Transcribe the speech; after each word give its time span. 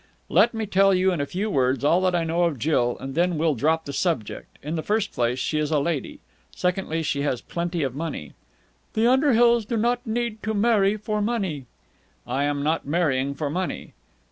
"Let 0.29 0.55
me 0.55 0.65
tell 0.65 0.95
you 0.95 1.11
in 1.11 1.21
a 1.21 1.27
few 1.27 1.51
words 1.51 1.83
all 1.83 2.01
that 2.01 2.15
I 2.15 2.23
know 2.23 2.45
of 2.45 2.57
Jill, 2.57 2.97
and 2.99 3.13
then 3.13 3.37
we'll 3.37 3.53
drop 3.53 3.85
the 3.85 3.93
subject. 3.93 4.57
In 4.63 4.75
the 4.75 4.81
first 4.81 5.11
place, 5.13 5.37
she 5.37 5.59
is 5.59 5.69
a 5.69 5.77
lady. 5.79 6.21
Secondly, 6.55 7.03
she 7.03 7.21
has 7.21 7.39
plenty 7.39 7.83
of 7.83 7.93
money...." 7.93 8.33
"The 8.93 9.05
Underhills 9.05 9.63
do 9.63 9.77
not 9.77 10.07
need 10.07 10.41
to 10.41 10.55
marry 10.55 10.97
for 10.97 11.21
money." 11.21 11.67
"I 12.25 12.45
am 12.45 12.63
not 12.63 12.87
marrying 12.87 13.35
for 13.35 13.51
money!" 13.51 13.93